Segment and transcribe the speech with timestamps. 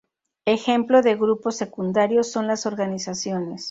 [0.47, 3.59] Ejemplo de grupos secundarios son las organizaciones.